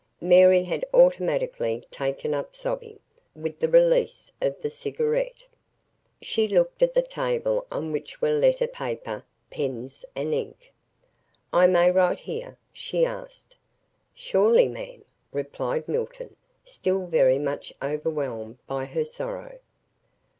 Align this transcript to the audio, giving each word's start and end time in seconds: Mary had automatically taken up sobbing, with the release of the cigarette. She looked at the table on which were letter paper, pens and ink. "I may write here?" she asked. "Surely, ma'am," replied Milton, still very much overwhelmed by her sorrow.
Mary 0.21 0.63
had 0.63 0.83
automatically 0.95 1.85
taken 1.91 2.33
up 2.33 2.55
sobbing, 2.55 2.97
with 3.35 3.59
the 3.59 3.69
release 3.69 4.31
of 4.41 4.59
the 4.63 4.69
cigarette. 4.71 5.45
She 6.23 6.47
looked 6.47 6.81
at 6.81 6.95
the 6.95 7.03
table 7.03 7.67
on 7.71 7.91
which 7.91 8.19
were 8.19 8.31
letter 8.33 8.65
paper, 8.65 9.23
pens 9.51 10.03
and 10.15 10.33
ink. 10.33 10.71
"I 11.53 11.67
may 11.67 11.91
write 11.91 12.17
here?" 12.21 12.57
she 12.73 13.05
asked. 13.05 13.55
"Surely, 14.15 14.67
ma'am," 14.67 15.05
replied 15.31 15.87
Milton, 15.87 16.35
still 16.65 17.05
very 17.05 17.37
much 17.37 17.71
overwhelmed 17.79 18.57
by 18.65 18.85
her 18.85 19.05
sorrow. 19.05 19.59